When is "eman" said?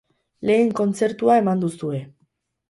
1.43-1.63